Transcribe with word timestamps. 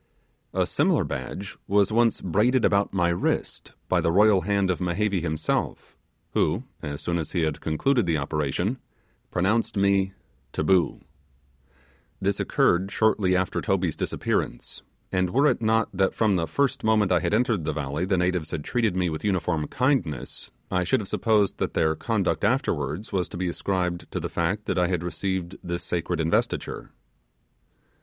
A 0.55 0.65
similar 0.65 1.03
badge 1.03 1.59
was 1.67 1.91
once 1.91 2.21
braided 2.21 2.65
about 2.65 2.91
my 2.91 3.09
wrist 3.09 3.73
by 3.87 4.01
the 4.01 4.11
royal 4.11 4.41
hand 4.41 4.71
of 4.71 4.79
Mehevi 4.81 5.21
himself, 5.21 5.95
who, 6.31 6.63
as 6.81 7.01
soon 7.01 7.19
as 7.19 7.33
he 7.33 7.41
had 7.41 7.61
concluded 7.61 8.07
the 8.07 8.17
operation, 8.17 8.79
pronounced 9.29 9.77
me 9.77 10.13
'Taboo'. 10.53 11.01
This 12.19 12.39
occurred 12.39 12.91
shortly 12.91 13.35
after 13.35 13.61
Toby's 13.61 13.95
disappearance; 13.95 14.81
and, 15.11 15.29
were 15.29 15.45
it 15.45 15.61
not 15.61 15.87
that 15.93 16.15
from 16.15 16.35
the 16.35 16.47
first 16.47 16.83
moment 16.83 17.11
I 17.11 17.19
had 17.19 17.35
entered 17.35 17.63
the 17.63 17.71
valley 17.71 18.03
the 18.05 18.17
natives 18.17 18.49
had 18.49 18.63
treated 18.63 18.95
me 18.95 19.07
with 19.11 19.23
uniform 19.23 19.67
kindness, 19.67 20.49
I 20.71 20.83
should 20.83 21.01
have 21.01 21.09
supposed 21.09 21.59
that 21.59 21.75
their 21.75 21.93
conduct 21.93 22.43
afterwards 22.43 23.13
was 23.13 23.29
to 23.29 23.37
be 23.37 23.49
ascribed 23.49 24.11
to 24.11 24.19
the 24.19 24.29
fact 24.29 24.65
that 24.65 24.79
I 24.79 24.87
had 24.87 25.03
received 25.03 25.57
this 25.63 25.83
sacred 25.83 26.19
investiture. 26.19 26.89